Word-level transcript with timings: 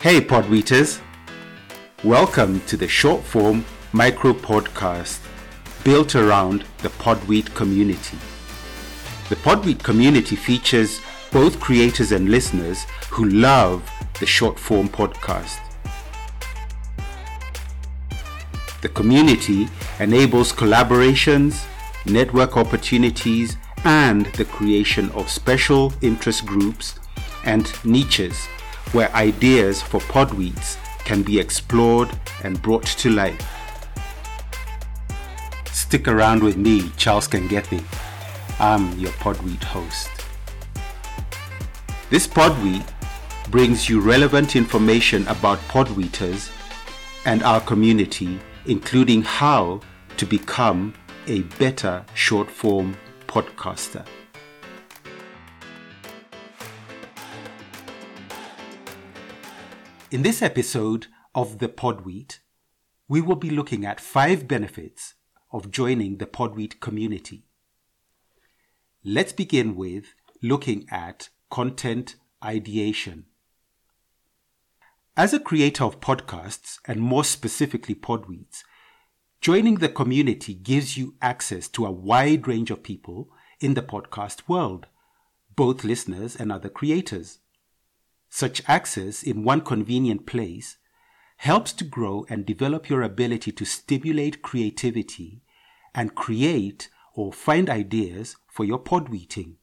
Hey, 0.00 0.20
Podweeters! 0.20 1.00
Welcome 2.04 2.60
to 2.66 2.76
the 2.76 2.86
short 2.86 3.24
form 3.24 3.64
micro 3.92 4.32
podcast 4.32 5.18
built 5.82 6.14
around 6.14 6.64
the 6.82 6.88
Podweet 6.88 7.52
community. 7.56 8.16
The 9.28 9.34
Podweet 9.34 9.82
community 9.82 10.36
features 10.36 11.00
both 11.32 11.58
creators 11.58 12.12
and 12.12 12.28
listeners 12.28 12.84
who 13.10 13.24
love 13.24 13.90
the 14.20 14.26
short 14.26 14.56
form 14.56 14.88
podcast. 14.88 15.58
The 18.80 18.90
community 18.90 19.68
enables 19.98 20.52
collaborations, 20.52 21.64
network 22.06 22.56
opportunities, 22.56 23.56
and 23.82 24.26
the 24.36 24.44
creation 24.44 25.10
of 25.10 25.28
special 25.28 25.92
interest 26.02 26.46
groups 26.46 27.00
and 27.44 27.68
niches 27.84 28.46
where 28.92 29.14
ideas 29.14 29.82
for 29.82 30.00
podweets 30.00 30.76
can 31.04 31.22
be 31.22 31.38
explored 31.38 32.10
and 32.44 32.60
brought 32.62 32.84
to 32.84 33.10
life. 33.10 33.46
Stick 35.72 36.08
around 36.08 36.42
with 36.42 36.56
me, 36.56 36.90
Charles 36.96 37.28
Kangethi. 37.28 37.82
I'm 38.60 38.98
your 38.98 39.12
podweet 39.12 39.62
host. 39.62 40.10
This 42.10 42.26
podweet 42.26 42.86
brings 43.50 43.88
you 43.88 44.00
relevant 44.00 44.56
information 44.56 45.26
about 45.28 45.58
podweeters 45.68 46.50
and 47.24 47.42
our 47.42 47.60
community, 47.60 48.38
including 48.66 49.22
how 49.22 49.80
to 50.16 50.26
become 50.26 50.92
a 51.26 51.42
better 51.58 52.04
short 52.14 52.50
form 52.50 52.96
podcaster. 53.26 54.06
In 60.10 60.22
this 60.22 60.40
episode 60.40 61.08
of 61.34 61.58
the 61.58 61.68
Podweet, 61.68 62.38
we 63.08 63.20
will 63.20 63.36
be 63.36 63.50
looking 63.50 63.84
at 63.84 64.00
five 64.00 64.48
benefits 64.48 65.12
of 65.52 65.70
joining 65.70 66.16
the 66.16 66.24
Podweet 66.24 66.80
community. 66.80 67.44
Let's 69.04 69.34
begin 69.34 69.76
with 69.76 70.14
looking 70.42 70.86
at 70.90 71.28
content 71.50 72.16
ideation. 72.42 73.26
As 75.14 75.34
a 75.34 75.40
creator 75.40 75.84
of 75.84 76.00
podcasts, 76.00 76.78
and 76.86 77.00
more 77.00 77.24
specifically 77.24 77.94
Podweets, 77.94 78.62
joining 79.42 79.74
the 79.74 79.90
community 79.90 80.54
gives 80.54 80.96
you 80.96 81.16
access 81.20 81.68
to 81.68 81.84
a 81.84 81.92
wide 81.92 82.48
range 82.48 82.70
of 82.70 82.82
people 82.82 83.28
in 83.60 83.74
the 83.74 83.82
podcast 83.82 84.48
world, 84.48 84.86
both 85.54 85.84
listeners 85.84 86.34
and 86.34 86.50
other 86.50 86.70
creators. 86.70 87.40
Such 88.28 88.62
access 88.68 89.22
in 89.22 89.44
one 89.44 89.60
convenient 89.62 90.26
place 90.26 90.78
helps 91.38 91.72
to 91.74 91.84
grow 91.84 92.26
and 92.28 92.44
develop 92.44 92.88
your 92.88 93.02
ability 93.02 93.52
to 93.52 93.64
stimulate 93.64 94.42
creativity 94.42 95.42
and 95.94 96.14
create 96.14 96.90
or 97.14 97.32
find 97.32 97.70
ideas 97.70 98.36
for 98.48 98.64
your 98.64 98.78
podweeting. 98.78 99.54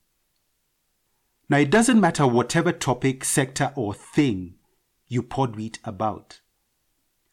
Now, 1.47 1.57
it 1.57 1.69
doesn't 1.69 2.01
matter 2.01 2.25
whatever 2.25 2.71
topic, 2.71 3.23
sector, 3.23 3.71
or 3.75 3.93
thing 3.93 4.55
you 5.07 5.21
podweet 5.21 5.77
about. 5.83 6.39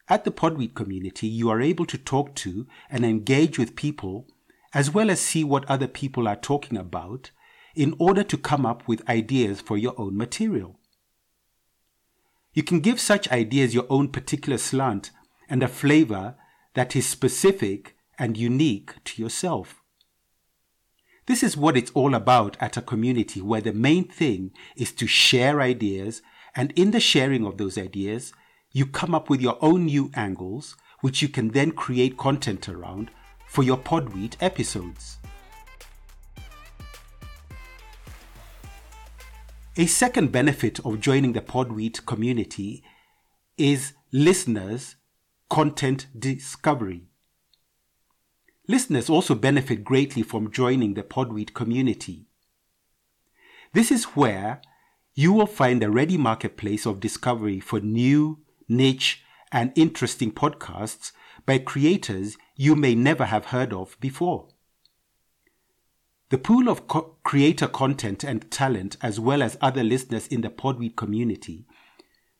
At 0.07 0.25
the 0.25 0.31
Podweet 0.31 0.75
community, 0.75 1.27
you 1.27 1.49
are 1.49 1.61
able 1.61 1.85
to 1.85 1.97
talk 1.97 2.35
to 2.35 2.67
and 2.89 3.05
engage 3.05 3.57
with 3.57 3.75
people 3.75 4.27
as 4.73 4.91
well 4.91 5.09
as 5.09 5.21
see 5.21 5.43
what 5.43 5.65
other 5.69 5.87
people 5.87 6.27
are 6.27 6.35
talking 6.35 6.77
about 6.77 7.31
in 7.73 7.95
order 7.97 8.23
to 8.23 8.37
come 8.37 8.65
up 8.65 8.87
with 8.87 9.07
ideas 9.09 9.61
for 9.61 9.77
your 9.77 9.93
own 9.97 10.17
material. 10.17 10.79
You 12.53 12.63
can 12.63 12.79
give 12.79 12.99
such 12.99 13.31
ideas 13.31 13.73
your 13.73 13.87
own 13.89 14.09
particular 14.09 14.57
slant 14.57 15.11
and 15.49 15.63
a 15.63 15.67
flavor 15.67 16.35
that 16.75 16.95
is 16.95 17.07
specific 17.07 17.95
and 18.19 18.37
unique 18.37 19.03
to 19.05 19.21
yourself. 19.21 19.81
This 21.25 21.41
is 21.41 21.57
what 21.57 21.77
it's 21.77 21.91
all 21.91 22.13
about 22.13 22.57
at 22.59 22.77
a 22.77 22.81
community 22.81 23.41
where 23.41 23.61
the 23.61 23.73
main 23.73 24.07
thing 24.07 24.51
is 24.75 24.91
to 24.93 25.07
share 25.07 25.61
ideas, 25.61 26.21
and 26.55 26.71
in 26.75 26.91
the 26.91 26.99
sharing 26.99 27.45
of 27.45 27.57
those 27.57 27.77
ideas, 27.77 28.33
you 28.71 28.85
come 28.85 29.15
up 29.15 29.29
with 29.29 29.41
your 29.41 29.57
own 29.61 29.85
new 29.85 30.11
angles, 30.15 30.75
which 31.01 31.21
you 31.21 31.29
can 31.29 31.49
then 31.49 31.71
create 31.71 32.17
content 32.17 32.67
around 32.67 33.09
for 33.47 33.63
your 33.63 33.77
Podweet 33.77 34.35
episodes. 34.41 35.17
A 39.75 39.87
second 39.87 40.31
benefit 40.31 40.79
of 40.85 40.99
joining 40.99 41.33
the 41.33 41.41
Podweet 41.41 42.05
community 42.05 42.83
is 43.57 43.93
listeners' 44.11 44.97
content 45.49 46.05
discovery. 46.17 47.07
Listeners 48.67 49.09
also 49.09 49.33
benefit 49.33 49.83
greatly 49.83 50.21
from 50.21 50.51
joining 50.51 50.93
the 50.93 51.01
Podweet 51.01 51.55
community. 51.55 52.27
This 53.73 53.91
is 53.91 54.03
where 54.15 54.61
you 55.15 55.33
will 55.33 55.47
find 55.47 55.81
a 55.81 55.89
ready 55.89 56.19
marketplace 56.19 56.85
of 56.85 56.99
discovery 56.99 57.59
for 57.59 57.79
new, 57.79 58.43
niche, 58.69 59.23
and 59.51 59.73
interesting 59.75 60.31
podcasts 60.31 61.13
by 61.47 61.57
creators 61.57 62.37
you 62.55 62.75
may 62.75 62.93
never 62.93 63.25
have 63.25 63.45
heard 63.45 63.73
of 63.73 63.97
before. 63.99 64.49
The 66.29 66.37
pool 66.37 66.67
of 66.67 66.87
co- 66.87 67.17
creator 67.23 67.67
content 67.67 68.23
and 68.23 68.49
talent, 68.49 68.97
as 69.01 69.19
well 69.19 69.43
as 69.43 69.57
other 69.61 69.83
listeners 69.83 70.27
in 70.27 70.41
the 70.41 70.49
Podweet 70.49 70.95
community, 70.95 71.65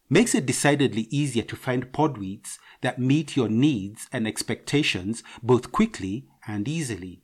makes 0.09 0.35
it 0.35 0.45
decidedly 0.45 1.07
easier 1.09 1.43
to 1.43 1.55
find 1.55 1.91
podweets 1.91 2.57
that 2.81 2.99
meet 2.99 3.35
your 3.35 3.49
needs 3.49 4.07
and 4.11 4.27
expectations 4.27 5.23
both 5.41 5.71
quickly 5.71 6.27
and 6.47 6.67
easily. 6.67 7.23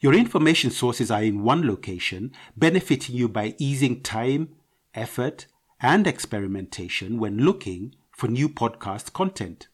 Your 0.00 0.14
information 0.14 0.70
sources 0.70 1.10
are 1.10 1.22
in 1.22 1.42
one 1.42 1.66
location, 1.66 2.32
benefiting 2.56 3.16
you 3.16 3.28
by 3.28 3.54
easing 3.58 4.00
time, 4.00 4.56
effort, 4.94 5.46
and 5.80 6.06
experimentation 6.06 7.18
when 7.18 7.38
looking 7.38 7.94
for 8.10 8.28
new 8.28 8.48
podcast 8.48 9.12
content. 9.12 9.68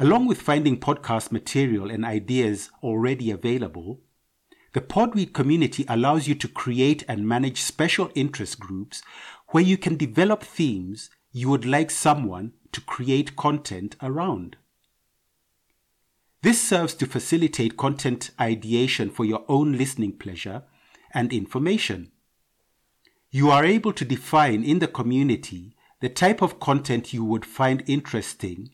Along 0.00 0.26
with 0.26 0.40
finding 0.40 0.80
podcast 0.80 1.30
material 1.30 1.90
and 1.90 2.06
ideas 2.06 2.70
already 2.82 3.30
available, 3.30 4.00
the 4.72 4.80
Podweet 4.80 5.34
community 5.34 5.84
allows 5.88 6.26
you 6.26 6.34
to 6.36 6.48
create 6.48 7.04
and 7.06 7.28
manage 7.28 7.60
special 7.60 8.10
interest 8.14 8.58
groups 8.58 9.02
where 9.48 9.62
you 9.62 9.76
can 9.76 9.98
develop 9.98 10.42
themes 10.42 11.10
you 11.32 11.50
would 11.50 11.66
like 11.66 11.90
someone 11.90 12.54
to 12.72 12.80
create 12.80 13.36
content 13.36 13.96
around. 14.00 14.56
This 16.40 16.58
serves 16.58 16.94
to 16.94 17.04
facilitate 17.04 17.76
content 17.76 18.30
ideation 18.40 19.10
for 19.10 19.26
your 19.26 19.44
own 19.48 19.76
listening 19.76 20.16
pleasure 20.16 20.62
and 21.12 21.30
information. 21.30 22.10
You 23.30 23.50
are 23.50 23.66
able 23.66 23.92
to 23.92 24.06
define 24.06 24.64
in 24.64 24.78
the 24.78 24.88
community 24.88 25.76
the 26.00 26.08
type 26.08 26.40
of 26.40 26.58
content 26.58 27.12
you 27.12 27.22
would 27.22 27.44
find 27.44 27.84
interesting 27.86 28.70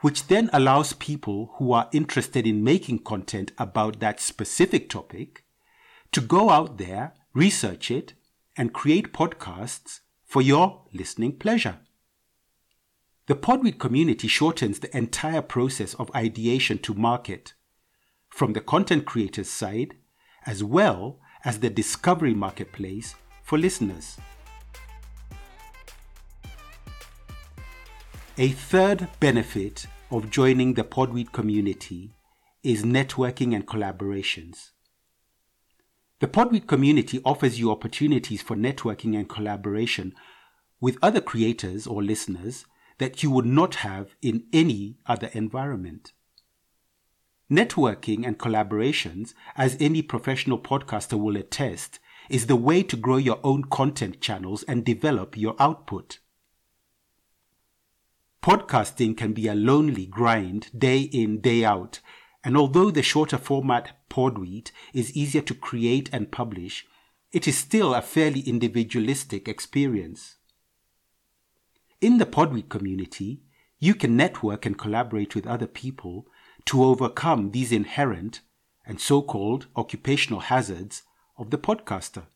which 0.00 0.26
then 0.26 0.50
allows 0.52 0.92
people 0.92 1.54
who 1.56 1.72
are 1.72 1.88
interested 1.92 2.46
in 2.46 2.62
making 2.62 2.98
content 2.98 3.52
about 3.58 4.00
that 4.00 4.20
specific 4.20 4.88
topic 4.88 5.44
to 6.12 6.20
go 6.20 6.50
out 6.50 6.78
there, 6.78 7.14
research 7.34 7.90
it, 7.90 8.14
and 8.56 8.72
create 8.72 9.12
podcasts 9.12 10.00
for 10.24 10.42
your 10.42 10.82
listening 10.92 11.32
pleasure. 11.32 11.78
The 13.26 13.34
Podweet 13.34 13.78
community 13.78 14.28
shortens 14.28 14.78
the 14.78 14.96
entire 14.96 15.42
process 15.42 15.94
of 15.94 16.14
ideation 16.14 16.78
to 16.78 16.94
market, 16.94 17.54
from 18.28 18.52
the 18.52 18.60
content 18.60 19.04
creator's 19.04 19.48
side 19.48 19.96
as 20.46 20.62
well 20.62 21.18
as 21.44 21.58
the 21.58 21.70
discovery 21.70 22.34
marketplace 22.34 23.16
for 23.42 23.58
listeners. 23.58 24.16
A 28.38 28.48
third 28.48 29.08
benefit 29.18 29.86
of 30.10 30.30
joining 30.30 30.74
the 30.74 30.84
Podweet 30.84 31.32
community 31.32 32.12
is 32.62 32.84
networking 32.84 33.54
and 33.54 33.66
collaborations. 33.66 34.72
The 36.20 36.26
Podweet 36.26 36.66
community 36.66 37.22
offers 37.24 37.58
you 37.58 37.70
opportunities 37.70 38.42
for 38.42 38.54
networking 38.54 39.16
and 39.16 39.26
collaboration 39.26 40.14
with 40.82 40.98
other 41.00 41.22
creators 41.22 41.86
or 41.86 42.02
listeners 42.02 42.66
that 42.98 43.22
you 43.22 43.30
would 43.30 43.46
not 43.46 43.76
have 43.76 44.14
in 44.20 44.44
any 44.52 44.98
other 45.06 45.30
environment. 45.32 46.12
Networking 47.50 48.26
and 48.26 48.38
collaborations, 48.38 49.32
as 49.56 49.78
any 49.80 50.02
professional 50.02 50.58
podcaster 50.58 51.18
will 51.18 51.38
attest, 51.38 52.00
is 52.28 52.48
the 52.48 52.56
way 52.56 52.82
to 52.82 52.98
grow 52.98 53.16
your 53.16 53.40
own 53.42 53.64
content 53.64 54.20
channels 54.20 54.62
and 54.64 54.84
develop 54.84 55.38
your 55.38 55.56
output. 55.58 56.18
Podcasting 58.46 59.16
can 59.16 59.32
be 59.32 59.48
a 59.48 59.56
lonely 59.56 60.06
grind 60.06 60.70
day 60.70 61.00
in, 61.00 61.40
day 61.40 61.64
out, 61.64 61.98
and 62.44 62.56
although 62.56 62.92
the 62.92 63.02
shorter 63.02 63.38
format 63.38 63.96
Podweet 64.08 64.70
is 64.94 65.10
easier 65.16 65.42
to 65.42 65.52
create 65.52 66.08
and 66.12 66.30
publish, 66.30 66.86
it 67.32 67.48
is 67.48 67.58
still 67.58 67.92
a 67.92 68.00
fairly 68.00 68.42
individualistic 68.42 69.48
experience. 69.48 70.36
In 72.00 72.18
the 72.18 72.24
Podweet 72.24 72.68
community, 72.68 73.42
you 73.80 73.96
can 73.96 74.16
network 74.16 74.64
and 74.64 74.78
collaborate 74.78 75.34
with 75.34 75.48
other 75.48 75.66
people 75.66 76.28
to 76.66 76.84
overcome 76.84 77.50
these 77.50 77.72
inherent 77.72 78.42
and 78.86 79.00
so 79.00 79.22
called 79.22 79.66
occupational 79.74 80.38
hazards 80.38 81.02
of 81.36 81.50
the 81.50 81.58
podcaster. 81.58 82.26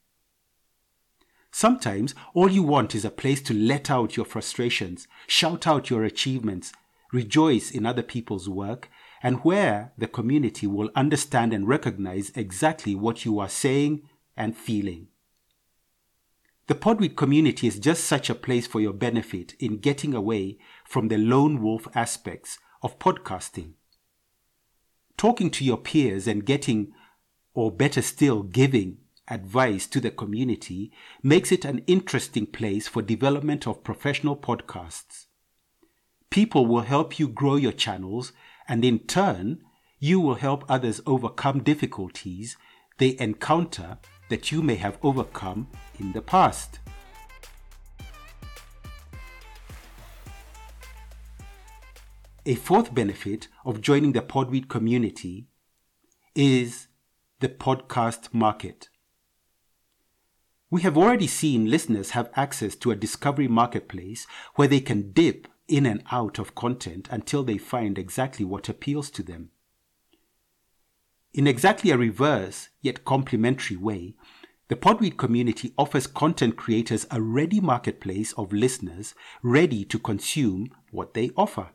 Sometimes 1.52 2.14
all 2.32 2.48
you 2.48 2.62
want 2.62 2.94
is 2.94 3.04
a 3.04 3.10
place 3.10 3.42
to 3.42 3.54
let 3.54 3.90
out 3.90 4.16
your 4.16 4.26
frustrations, 4.26 5.08
shout 5.26 5.66
out 5.66 5.90
your 5.90 6.04
achievements, 6.04 6.72
rejoice 7.12 7.70
in 7.70 7.84
other 7.84 8.02
people's 8.02 8.48
work, 8.48 8.88
and 9.22 9.44
where 9.44 9.92
the 9.98 10.06
community 10.06 10.66
will 10.66 10.90
understand 10.94 11.52
and 11.52 11.66
recognize 11.68 12.30
exactly 12.34 12.94
what 12.94 13.24
you 13.24 13.38
are 13.38 13.48
saying 13.48 14.08
and 14.36 14.56
feeling. 14.56 15.08
The 16.68 16.76
Podweet 16.76 17.16
community 17.16 17.66
is 17.66 17.80
just 17.80 18.04
such 18.04 18.30
a 18.30 18.34
place 18.34 18.66
for 18.66 18.80
your 18.80 18.92
benefit 18.92 19.54
in 19.58 19.78
getting 19.78 20.14
away 20.14 20.58
from 20.84 21.08
the 21.08 21.18
lone 21.18 21.60
wolf 21.60 21.88
aspects 21.96 22.58
of 22.80 22.98
podcasting. 23.00 23.72
Talking 25.16 25.50
to 25.50 25.64
your 25.64 25.78
peers 25.78 26.28
and 26.28 26.46
getting, 26.46 26.92
or 27.54 27.72
better 27.72 28.00
still, 28.00 28.44
giving 28.44 28.98
advice 29.30 29.86
to 29.86 30.00
the 30.00 30.10
community 30.10 30.92
makes 31.22 31.52
it 31.52 31.64
an 31.64 31.82
interesting 31.86 32.46
place 32.46 32.88
for 32.88 33.00
development 33.00 33.66
of 33.66 33.84
professional 33.84 34.36
podcasts. 34.36 35.26
People 36.28 36.66
will 36.66 36.82
help 36.82 37.18
you 37.18 37.28
grow 37.28 37.56
your 37.56 37.72
channels 37.72 38.32
and 38.68 38.84
in 38.84 38.98
turn, 38.98 39.60
you 39.98 40.20
will 40.20 40.36
help 40.36 40.64
others 40.68 41.00
overcome 41.06 41.62
difficulties 41.62 42.56
they 42.98 43.16
encounter 43.18 43.98
that 44.28 44.52
you 44.52 44.62
may 44.62 44.76
have 44.76 44.98
overcome 45.02 45.66
in 45.98 46.12
the 46.12 46.20
past. 46.20 46.78
A 52.46 52.54
fourth 52.54 52.94
benefit 52.94 53.48
of 53.64 53.80
joining 53.80 54.12
the 54.12 54.20
Podweet 54.20 54.68
community 54.68 55.46
is 56.34 56.88
the 57.40 57.48
podcast 57.48 58.34
market. 58.34 58.89
We 60.70 60.82
have 60.82 60.96
already 60.96 61.26
seen 61.26 61.68
listeners 61.68 62.10
have 62.10 62.30
access 62.36 62.76
to 62.76 62.92
a 62.92 62.96
discovery 62.96 63.48
marketplace 63.48 64.26
where 64.54 64.68
they 64.68 64.80
can 64.80 65.10
dip 65.10 65.48
in 65.66 65.84
and 65.84 66.02
out 66.12 66.38
of 66.38 66.54
content 66.54 67.08
until 67.10 67.42
they 67.42 67.58
find 67.58 67.98
exactly 67.98 68.44
what 68.44 68.68
appeals 68.68 69.10
to 69.10 69.22
them. 69.24 69.50
In 71.32 71.46
exactly 71.46 71.90
a 71.90 71.96
reverse 71.96 72.68
yet 72.82 73.04
complementary 73.04 73.76
way, 73.76 74.14
the 74.68 74.76
Podweet 74.76 75.16
community 75.16 75.72
offers 75.76 76.06
content 76.06 76.56
creators 76.56 77.04
a 77.10 77.20
ready 77.20 77.60
marketplace 77.60 78.32
of 78.34 78.52
listeners 78.52 79.14
ready 79.42 79.84
to 79.84 79.98
consume 79.98 80.70
what 80.92 81.14
they 81.14 81.30
offer. 81.36 81.70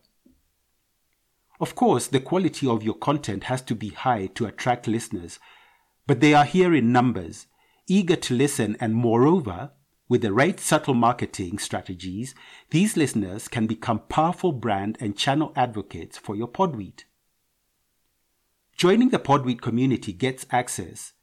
Of 1.60 1.76
course, 1.76 2.08
the 2.08 2.22
quality 2.22 2.68
of 2.68 2.84
your 2.84 2.96
content 2.96 3.46
has 3.46 3.62
to 3.64 3.76
be 3.76 3.90
high 3.90 4.28
to 4.36 4.46
attract 4.46 4.88
listeners, 4.88 5.40
but 6.08 6.22
they 6.22 6.34
are 6.34 6.46
here 6.46 6.74
in 6.74 6.94
numbers 6.94 7.48
eager 7.88 8.16
to 8.16 8.34
listen, 8.34 8.76
and 8.80 8.96
moreover, 8.96 9.72
with 10.08 10.22
the 10.22 10.34
right 10.34 10.60
subtle 10.60 10.94
marketing 10.94 11.58
strategies, 11.58 12.36
these 12.70 12.96
listeners 12.96 13.48
can 13.48 13.66
become 13.68 14.00
powerful 14.08 14.52
brand 14.52 14.98
and 15.00 15.18
channel 15.18 15.52
advocates 15.56 16.18
for 16.18 16.36
your 16.36 16.48
Podweet. 16.48 17.06
Joining 18.78 19.10
the 19.10 19.20
Podweet 19.20 19.62
community 19.62 20.14
gets 20.14 20.46
access 20.52 21.14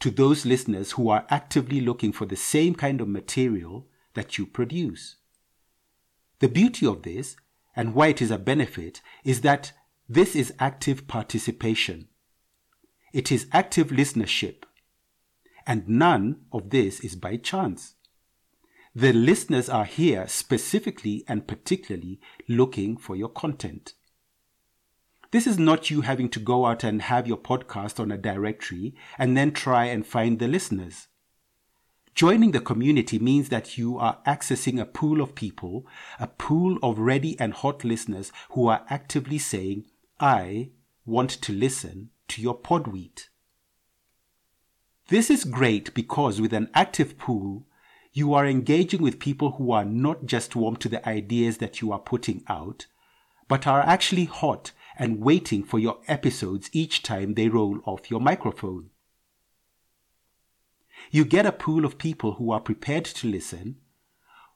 to 0.00 0.10
those 0.10 0.46
listeners 0.46 0.92
who 0.92 1.10
are 1.10 1.26
actively 1.30 1.80
looking 1.80 2.12
for 2.12 2.26
the 2.26 2.36
same 2.36 2.74
kind 2.74 3.00
of 3.00 3.08
material 3.08 3.86
that 4.14 4.38
you 4.38 4.46
produce. 4.46 5.16
The 6.38 6.48
beauty 6.48 6.86
of 6.86 7.02
this, 7.02 7.36
and 7.76 7.94
why 7.94 8.08
it 8.08 8.22
is 8.22 8.30
a 8.30 8.38
benefit, 8.38 9.00
is 9.24 9.42
that 9.42 9.72
this 10.08 10.34
is 10.34 10.52
active 10.58 11.06
participation. 11.06 12.08
It 13.12 13.30
is 13.30 13.46
active 13.52 13.88
listenership 13.88 14.64
and 15.66 15.88
none 15.88 16.42
of 16.52 16.70
this 16.70 17.00
is 17.00 17.16
by 17.16 17.36
chance. 17.36 17.94
The 18.94 19.12
listeners 19.12 19.68
are 19.68 19.86
here 19.86 20.28
specifically 20.28 21.24
and 21.26 21.46
particularly 21.46 22.20
looking 22.48 22.96
for 22.96 23.16
your 23.16 23.30
content. 23.30 23.94
This 25.30 25.46
is 25.46 25.58
not 25.58 25.90
you 25.90 26.02
having 26.02 26.28
to 26.28 26.38
go 26.38 26.66
out 26.66 26.84
and 26.84 27.00
have 27.00 27.26
your 27.26 27.38
podcast 27.38 27.98
on 27.98 28.12
a 28.12 28.18
directory 28.18 28.94
and 29.16 29.34
then 29.34 29.52
try 29.52 29.86
and 29.86 30.06
find 30.06 30.38
the 30.38 30.46
listeners. 30.46 31.08
Joining 32.14 32.50
the 32.50 32.60
community 32.60 33.18
means 33.18 33.48
that 33.48 33.78
you 33.78 33.96
are 33.96 34.18
accessing 34.26 34.78
a 34.78 34.84
pool 34.84 35.22
of 35.22 35.34
people, 35.34 35.86
a 36.20 36.26
pool 36.26 36.78
of 36.82 36.98
ready 36.98 37.40
and 37.40 37.54
hot 37.54 37.84
listeners 37.84 38.30
who 38.50 38.68
are 38.68 38.84
actively 38.90 39.38
saying, 39.38 39.86
I 40.20 40.72
want 41.06 41.30
to 41.30 41.52
listen 41.54 42.10
to 42.28 42.42
your 42.42 42.58
podweet. 42.58 43.28
This 45.08 45.30
is 45.30 45.44
great 45.44 45.92
because 45.94 46.40
with 46.40 46.52
an 46.52 46.70
active 46.74 47.18
pool, 47.18 47.66
you 48.12 48.34
are 48.34 48.46
engaging 48.46 49.02
with 49.02 49.18
people 49.18 49.52
who 49.52 49.72
are 49.72 49.84
not 49.84 50.26
just 50.26 50.54
warm 50.54 50.76
to 50.76 50.88
the 50.88 51.06
ideas 51.08 51.58
that 51.58 51.80
you 51.80 51.92
are 51.92 51.98
putting 51.98 52.44
out, 52.48 52.86
but 53.48 53.66
are 53.66 53.80
actually 53.80 54.26
hot 54.26 54.72
and 54.98 55.20
waiting 55.20 55.62
for 55.62 55.78
your 55.78 55.98
episodes 56.08 56.70
each 56.72 57.02
time 57.02 57.34
they 57.34 57.48
roll 57.48 57.80
off 57.84 58.10
your 58.10 58.20
microphone. 58.20 58.90
You 61.10 61.24
get 61.24 61.46
a 61.46 61.52
pool 61.52 61.84
of 61.84 61.98
people 61.98 62.34
who 62.34 62.52
are 62.52 62.60
prepared 62.60 63.04
to 63.06 63.26
listen, 63.26 63.76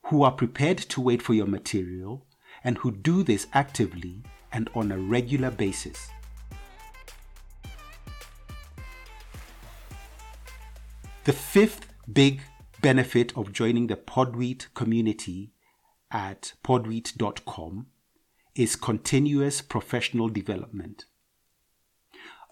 who 0.05 0.23
are 0.23 0.33
prepared 0.33 0.79
to 0.79 1.01
wait 1.01 1.23
for 1.23 1.35
your 1.35 1.47
material, 1.47 2.27
and 2.63 2.79
who 2.79 2.91
do 2.91 3.23
this 3.23 3.47
actively 3.53 4.23
and 4.53 4.71
on 4.75 4.93
a 4.93 4.99
regular 4.99 5.51
basis. 5.51 6.09
The 11.26 11.32
fifth 11.32 11.88
big 12.12 12.43
benefit 12.81 13.37
of 13.37 13.52
joining 13.52 13.88
the 13.88 13.96
Podweet 13.96 14.73
community 14.75 15.50
at 16.08 16.52
podweet.com 16.62 17.88
is 18.55 18.76
continuous 18.76 19.61
professional 19.61 20.28
development. 20.28 21.06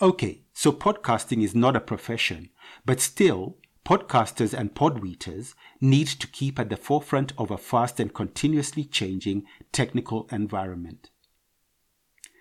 Okay, 0.03 0.43
so 0.53 0.73
podcasting 0.73 1.41
is 1.45 1.55
not 1.55 1.77
a 1.77 1.81
profession, 1.81 2.51
but 2.85 2.99
still, 2.99 3.59
podcasters 3.87 4.53
and 4.53 4.75
podweeters 4.75 5.55
need 5.81 6.09
to 6.09 6.27
keep 6.27 6.59
at 6.59 6.69
the 6.69 6.77
forefront 6.77 7.33
of 7.39 7.53
a 7.53 7.57
fast 7.57 8.01
and 8.01 8.13
continuously 8.13 8.83
changing 8.83 9.45
technical 9.71 10.27
environment. 10.33 11.11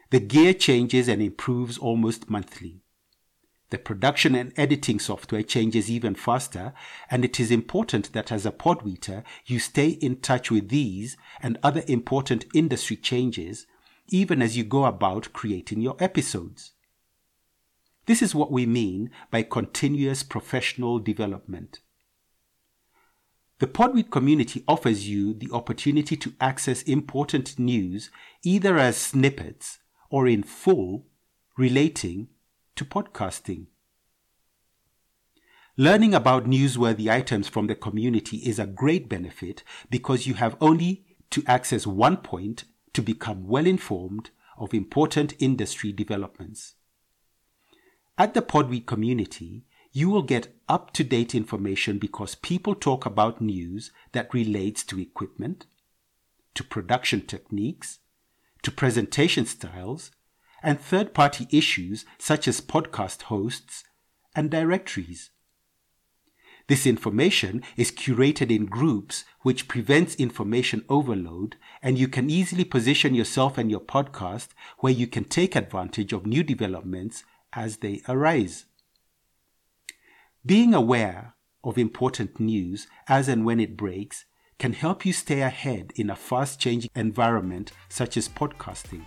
The 0.10 0.20
gear 0.20 0.56
changes 0.56 1.08
and 1.08 1.22
improves 1.22 1.78
almost 1.78 2.28
monthly. 2.28 2.83
The 3.74 3.80
production 3.80 4.36
and 4.36 4.54
editing 4.56 5.00
software 5.00 5.42
changes 5.42 5.90
even 5.90 6.14
faster, 6.14 6.76
and 7.10 7.26
it 7.26 7.40
is 7.40 7.50
important 7.50 8.14
that 8.14 8.32
as 8.32 8.46
a 8.46 8.52
podweeter, 8.52 9.24
you 9.48 9.58
stay 9.58 9.88
in 9.88 10.18
touch 10.18 10.52
with 10.52 10.70
these 10.70 11.18
and 11.42 11.58
other 11.64 11.82
important 11.88 12.46
industry 12.54 12.96
changes 12.96 13.66
even 14.10 14.44
as 14.44 14.56
you 14.56 14.64
go 14.64 14.86
about 14.86 15.34
creating 15.34 15.82
your 15.82 15.96
episodes. 16.00 16.74
This 18.06 18.22
is 18.22 18.36
what 18.36 18.52
we 18.52 18.68
mean 18.68 19.10
by 19.32 19.42
continuous 19.42 20.22
professional 20.22 21.00
development. 21.00 21.80
The 23.58 23.66
Podweet 23.66 24.12
community 24.12 24.64
offers 24.68 25.10
you 25.10 25.34
the 25.34 25.50
opportunity 25.52 26.16
to 26.18 26.36
access 26.40 26.84
important 26.84 27.58
news 27.58 28.12
either 28.44 28.78
as 28.78 28.98
snippets 28.98 29.80
or 30.12 30.28
in 30.28 30.44
full 30.44 31.08
relating 31.58 32.28
to 32.76 32.86
podcasting. 32.86 33.68
Learning 35.78 36.14
about 36.14 36.46
newsworthy 36.46 37.12
items 37.12 37.48
from 37.48 37.68
the 37.68 37.76
community 37.76 38.38
is 38.38 38.60
a 38.60 38.68
great 38.68 39.10
benefit 39.10 39.64
because 39.90 40.28
you 40.28 40.36
have 40.36 40.56
only 40.62 41.04
to 41.32 41.44
access 41.48 41.88
one 41.88 42.18
point 42.18 42.64
to 42.94 43.02
become 43.02 43.48
well 43.48 43.66
informed 43.66 44.30
of 44.58 44.74
important 44.74 45.34
industry 45.40 45.92
developments. 45.92 46.76
At 48.18 48.36
the 48.36 48.44
Podweet 48.44 48.86
community, 48.86 49.66
you 49.92 50.10
will 50.10 50.22
get 50.22 50.56
up 50.70 50.94
to 50.94 51.04
date 51.04 51.34
information 51.34 51.98
because 51.98 52.36
people 52.36 52.76
talk 52.76 53.06
about 53.06 53.42
news 53.42 53.92
that 54.12 54.34
relates 54.34 54.84
to 54.84 55.00
equipment, 55.00 55.66
to 56.54 56.64
production 56.64 57.22
techniques, 57.22 58.00
to 58.62 58.72
presentation 58.72 59.46
styles, 59.46 60.12
and 60.64 60.80
third 60.80 61.14
party 61.14 61.48
issues 61.52 62.06
such 62.18 62.48
as 62.48 62.62
podcast 62.62 63.24
hosts 63.24 63.84
and 64.36 64.50
directories. 64.50 65.30
This 66.68 66.88
information 66.88 67.62
is 67.76 67.92
curated 67.92 68.50
in 68.50 68.68
groups 68.68 69.26
which 69.42 69.68
prevents 69.68 70.16
information 70.16 70.86
overload 70.88 71.58
and 71.82 72.00
you 72.00 72.08
can 72.08 72.30
easily 72.30 72.64
position 72.64 73.14
yourself 73.14 73.58
and 73.58 73.70
your 73.70 73.82
podcast 73.82 74.50
where 74.80 74.94
you 74.94 75.06
can 75.06 75.26
take 75.26 75.56
advantage 75.56 76.14
of 76.14 76.26
new 76.26 76.42
developments 76.42 77.26
as 77.52 77.78
they 77.78 78.02
arise. 78.08 78.66
Being 80.46 80.74
aware 80.74 81.36
of 81.66 81.78
important 81.78 82.40
news 82.40 82.88
as 83.08 83.28
and 83.28 83.46
when 83.46 83.60
it 83.60 83.76
breaks 83.76 84.26
can 84.58 84.74
help 84.74 85.06
you 85.06 85.12
stay 85.12 85.42
ahead 85.42 85.92
in 85.96 86.10
a 86.10 86.16
fast 86.16 86.60
changing 86.60 86.92
environment 86.96 87.74
such 87.90 88.16
as 88.16 88.30
podcasting. 88.30 89.06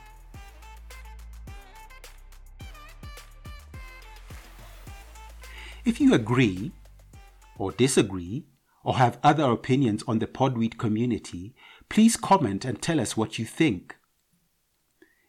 If 5.87 6.00
you 6.00 6.14
agree 6.14 6.73
or 7.57 7.71
disagree 7.71 8.45
or 8.83 8.97
have 8.97 9.21
other 9.23 9.45
opinions 9.45 10.02
on 10.09 10.19
the 10.19 10.26
Podweet 10.26 10.78
community, 10.78 11.55
please 11.88 12.16
comment 12.16 12.64
and 12.64 12.83
tell 12.83 12.99
us 12.99 13.16
what 13.16 13.38
you 13.38 13.45
think. 13.45 13.95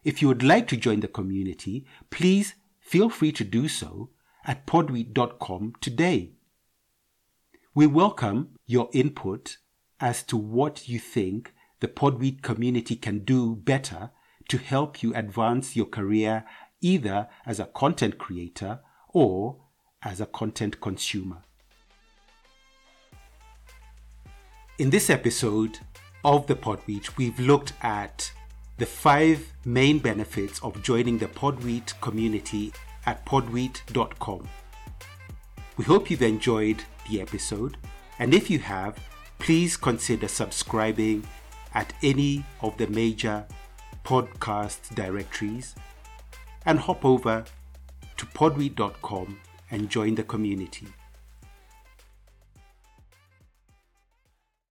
If 0.04 0.20
you 0.20 0.28
would 0.28 0.42
like 0.42 0.68
to 0.70 0.76
join 0.76 1.02
the 1.02 1.08
community, 1.08 1.86
please 2.10 2.56
feel 2.80 3.08
free 3.08 3.32
to 3.34 3.44
do 3.44 3.68
so 3.68 4.10
at 4.46 4.66
podweet.com 4.66 5.74
today. 5.80 6.32
We 7.76 7.86
welcome 7.86 8.56
your 8.66 8.90
input 8.94 9.58
as 10.00 10.24
to 10.24 10.38
what 10.38 10.90
you 10.90 10.98
think 10.98 11.54
the 11.82 11.88
Podweet 11.88 12.42
community 12.42 12.96
can 12.96 13.20
do 13.20 13.56
better 13.56 14.10
to 14.48 14.58
help 14.58 15.04
you 15.04 15.14
advance 15.14 15.76
your 15.76 15.86
career 15.86 16.46
either 16.82 17.28
as 17.46 17.60
a 17.60 17.68
content 17.68 18.18
creator 18.18 18.80
or 19.14 19.58
as 20.04 20.22
a 20.22 20.25
content 20.25 20.80
consumer. 20.82 21.38
In 24.80 24.89
this 24.89 25.10
episode 25.10 25.80
of 26.24 26.46
the 26.48 26.56
Podweet, 26.56 27.18
we've 27.18 27.39
looked 27.39 27.74
at 27.82 28.32
the 28.77 28.86
five 28.86 29.54
main 29.66 29.98
benefits 29.98 30.62
of 30.62 30.84
joining 30.84 31.18
the 31.18 31.27
Podweet 31.27 32.00
community 32.00 32.72
at 33.08 33.25
podweet.com. 33.25 34.48
We 35.77 35.86
hope 35.86 36.12
you've 36.12 36.22
enjoyed 36.22 36.84
the 37.10 37.22
episode, 37.22 37.77
and 38.20 38.34
if 38.34 38.50
you 38.50 38.60
have, 38.60 39.00
please 39.39 39.77
consider 39.77 40.27
subscribing 40.27 41.25
at 41.74 41.94
any 42.04 42.46
of 42.62 42.77
the 42.77 42.88
major 42.88 43.46
podcast 44.04 44.94
directories 44.96 45.75
and 46.66 46.80
hop 46.80 47.04
over 47.04 47.46
to 48.18 48.25
podweet.com 48.27 49.39
and 49.72 49.90
join 49.90 50.16
the 50.16 50.24
community. 50.24 50.88